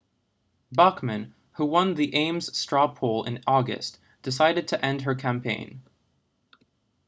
bachmann 0.71 1.35
who 1.57 1.63
won 1.65 1.93
the 1.93 2.15
ames 2.15 2.57
straw 2.57 2.87
poll 2.87 3.23
in 3.23 3.39
august 3.45 3.99
decided 4.23 4.67
to 4.67 4.83
end 4.83 5.03
her 5.03 5.13
campaign 5.13 5.83